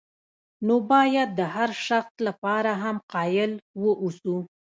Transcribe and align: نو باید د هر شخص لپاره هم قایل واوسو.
نو 0.67 0.75
باید 0.91 1.29
د 1.39 1.41
هر 1.55 1.69
شخص 1.87 2.13
لپاره 2.27 2.71
هم 2.83 2.97
قایل 3.13 3.51
واوسو. 3.81 4.37